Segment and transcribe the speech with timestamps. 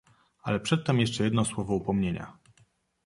[0.43, 2.37] "Ale przedtem jeszcze jedno słowo upomnienia!"